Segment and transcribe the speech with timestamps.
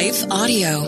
[0.00, 0.80] Life Audio.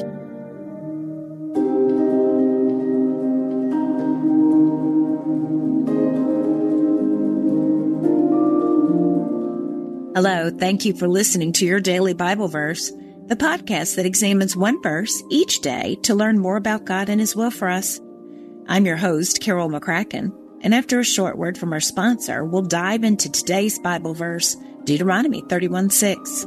[10.14, 12.90] Hello, thank you for listening to your daily Bible verse,
[13.27, 17.36] the podcast that examines one verse each day to learn more about God and His
[17.36, 18.00] will for us.
[18.66, 20.32] I'm your host, Carol McCracken,
[20.62, 25.42] and after a short word from our sponsor, we'll dive into today's Bible verse, Deuteronomy
[25.50, 26.46] 31 6.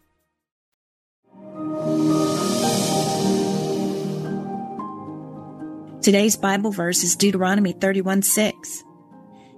[6.01, 8.83] Today's Bible verse is Deuteronomy 31 6.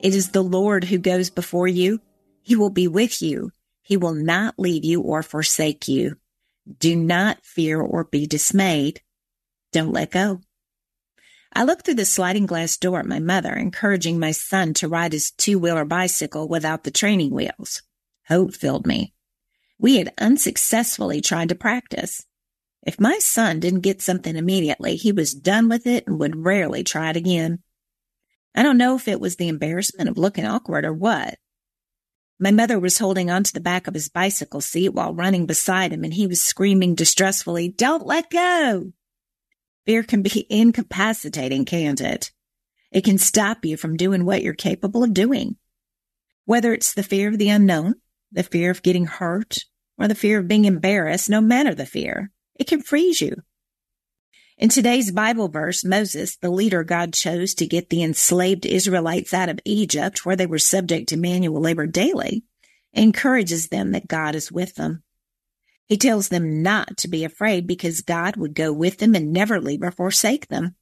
[0.02, 2.02] It is the Lord who goes before you.
[2.42, 3.52] He will be with you.
[3.82, 6.18] He will not leave you or forsake you.
[6.80, 9.00] Do not fear or be dismayed.
[9.72, 10.42] Don't let go.
[11.54, 15.14] I looked through the sliding glass door at my mother, encouraging my son to ride
[15.14, 17.84] his two wheeler bicycle without the training wheels.
[18.28, 19.14] Hope filled me.
[19.80, 22.26] We had unsuccessfully tried to practice.
[22.86, 26.84] If my son didn't get something immediately, he was done with it and would rarely
[26.84, 27.60] try it again.
[28.54, 31.38] I don't know if it was the embarrassment of looking awkward or what.
[32.40, 36.04] My mother was holding onto the back of his bicycle seat while running beside him,
[36.04, 38.92] and he was screaming distressfully, Don't let go!
[39.86, 42.32] Fear can be incapacitating, can't it?
[42.92, 45.56] It can stop you from doing what you're capable of doing.
[46.46, 47.96] Whether it's the fear of the unknown,
[48.32, 49.56] the fear of getting hurt,
[49.98, 53.36] or the fear of being embarrassed, no matter the fear, it can freeze you.
[54.58, 59.50] In today's Bible verse, Moses, the leader God chose to get the enslaved Israelites out
[59.50, 62.44] of Egypt, where they were subject to manual labor daily,
[62.94, 65.04] encourages them that God is with them.
[65.88, 69.60] He tells them not to be afraid because God would go with them and never
[69.60, 70.76] leave or forsake them.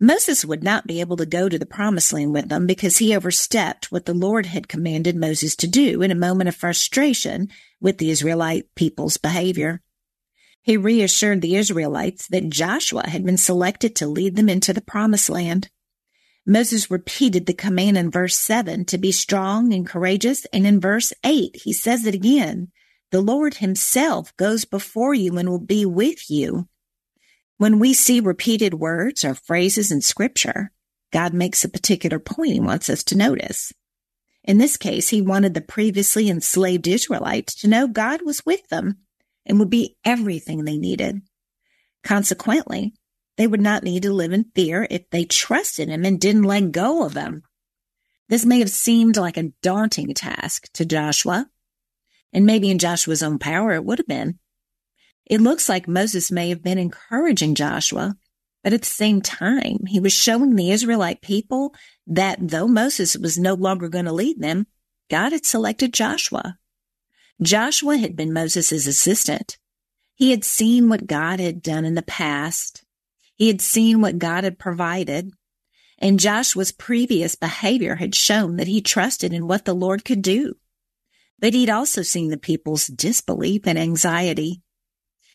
[0.00, 3.16] Moses would not be able to go to the promised land with them because he
[3.16, 7.48] overstepped what the Lord had commanded Moses to do in a moment of frustration
[7.80, 9.80] with the Israelite people's behavior.
[10.66, 15.30] He reassured the Israelites that Joshua had been selected to lead them into the promised
[15.30, 15.70] land.
[16.44, 21.12] Moses repeated the command in verse 7 to be strong and courageous, and in verse
[21.22, 22.72] 8 he says it again.
[23.12, 26.66] The Lord himself goes before you and will be with you.
[27.58, 30.72] When we see repeated words or phrases in scripture,
[31.12, 33.72] God makes a particular point he wants us to notice.
[34.42, 39.05] In this case, he wanted the previously enslaved Israelites to know God was with them
[39.46, 41.22] and would be everything they needed.
[42.04, 42.94] Consequently,
[43.36, 46.72] they would not need to live in fear if they trusted him and didn't let
[46.72, 47.42] go of him.
[48.28, 51.48] This may have seemed like a daunting task to Joshua,
[52.32, 54.38] and maybe in Joshua's own power it would have been.
[55.26, 58.16] It looks like Moses may have been encouraging Joshua,
[58.64, 61.74] but at the same time, he was showing the Israelite people
[62.06, 64.66] that though Moses was no longer going to lead them,
[65.08, 66.58] God had selected Joshua.
[67.42, 69.58] Joshua had been Moses' assistant.
[70.14, 72.84] He had seen what God had done in the past.
[73.34, 75.32] He had seen what God had provided.
[75.98, 80.56] And Joshua's previous behavior had shown that he trusted in what the Lord could do.
[81.38, 84.62] But he'd also seen the people's disbelief and anxiety.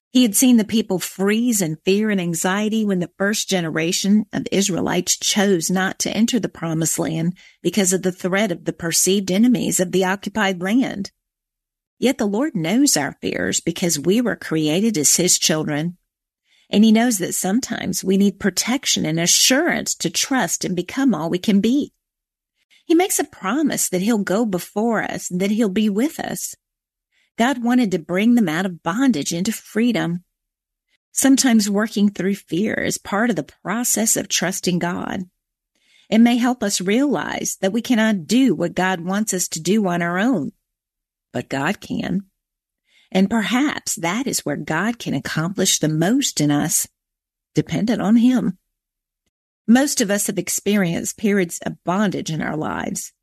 [0.09, 4.47] He had seen the people freeze in fear and anxiety when the first generation of
[4.51, 9.31] Israelites chose not to enter the promised land because of the threat of the perceived
[9.31, 11.11] enemies of the occupied land.
[12.01, 15.97] Yet the Lord knows our fears because we were created as his children.
[16.67, 21.29] And he knows that sometimes we need protection and assurance to trust and become all
[21.29, 21.93] we can be.
[22.85, 26.55] He makes a promise that he'll go before us and that he'll be with us.
[27.37, 30.23] God wanted to bring them out of bondage into freedom.
[31.11, 35.25] Sometimes working through fear is part of the process of trusting God.
[36.09, 39.85] It may help us realize that we cannot do what God wants us to do
[39.85, 40.53] on our own
[41.31, 42.23] but God can.
[43.11, 46.87] And perhaps that is where God can accomplish the most in us,
[47.53, 48.57] dependent on Him.
[49.67, 53.13] Most of us have experienced periods of bondage in our lives.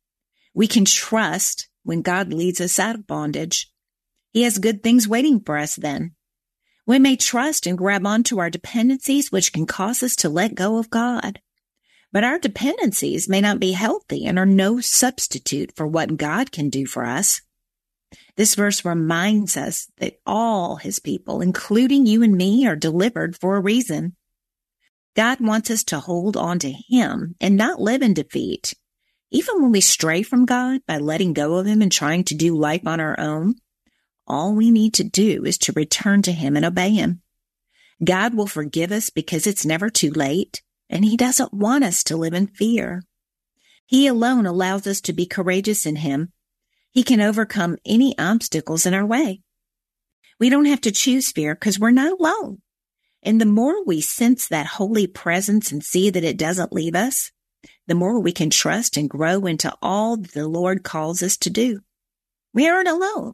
[0.53, 3.71] We can trust when God leads us out of bondage.
[4.31, 6.15] He has good things waiting for us then.
[6.85, 10.77] We may trust and grab onto our dependencies, which can cause us to let go
[10.77, 11.39] of God.
[12.11, 16.69] But our dependencies may not be healthy and are no substitute for what God can
[16.69, 17.41] do for us.
[18.35, 23.55] This verse reminds us that all his people, including you and me, are delivered for
[23.55, 24.15] a reason.
[25.15, 28.73] God wants us to hold on to him and not live in defeat.
[29.31, 32.55] Even when we stray from God by letting go of him and trying to do
[32.55, 33.55] life on our own,
[34.25, 37.21] all we need to do is to return to him and obey him.
[38.03, 42.17] God will forgive us because it's never too late and he doesn't want us to
[42.17, 43.03] live in fear.
[43.85, 46.31] He alone allows us to be courageous in him.
[46.91, 49.41] He can overcome any obstacles in our way.
[50.39, 52.61] We don't have to choose fear because we're not alone.
[53.21, 57.31] And the more we sense that holy presence and see that it doesn't leave us,
[57.87, 61.49] the more we can trust and grow into all that the Lord calls us to
[61.49, 61.81] do.
[62.53, 63.33] We aren't alone.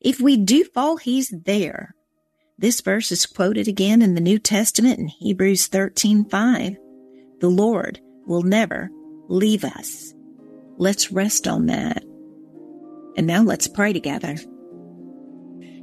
[0.00, 1.94] If we do fall, He's there.
[2.58, 6.76] This verse is quoted again in the New Testament in Hebrews 13 5.
[7.40, 8.90] The Lord will never
[9.28, 10.14] leave us.
[10.78, 12.02] Let's rest on that.
[13.16, 14.36] And now let's pray together.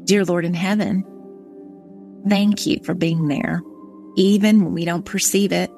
[0.04, 1.04] Dear Lord in heaven,
[2.28, 3.62] thank you for being there,
[4.16, 5.72] even when we don't perceive it.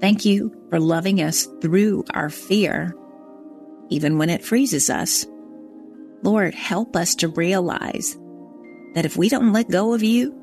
[0.00, 2.94] Thank you for loving us through our fear,
[3.88, 5.26] even when it freezes us.
[6.22, 8.16] Lord, help us to realize
[8.94, 10.34] that if we don't let go of you,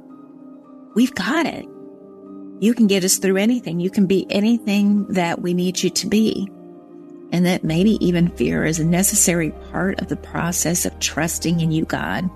[0.96, 1.66] we've got it.
[2.60, 3.80] You can get us through anything.
[3.80, 6.50] You can be anything that we need you to be.
[7.32, 11.72] And that maybe even fear is a necessary part of the process of trusting in
[11.72, 12.30] you, God.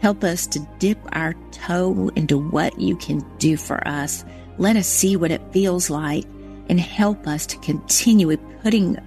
[0.00, 4.24] Help us to dip our toe into what you can do for us.
[4.58, 6.24] Let us see what it feels like
[6.68, 8.98] and help us to continue putting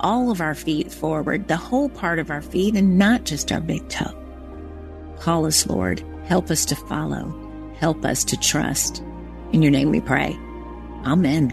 [0.00, 3.60] all of our feet forward, the whole part of our feet and not just our
[3.60, 4.14] big toe.
[5.18, 6.02] Call us, Lord.
[6.26, 7.34] Help us to follow.
[7.78, 9.02] Help us to trust.
[9.52, 10.38] In your name we pray.
[11.04, 11.52] Amen.